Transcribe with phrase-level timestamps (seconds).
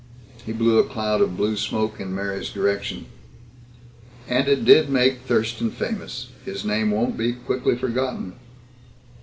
[0.47, 3.05] He blew a cloud of blue smoke in Mary's direction.
[4.27, 6.29] "And it did make Thurston famous.
[6.43, 8.33] His name won't be quickly forgotten."